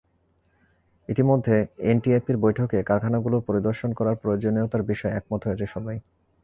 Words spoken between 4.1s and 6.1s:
প্রয়োজনীয়তার বিষয়ে একমত হয়েছে সবাই।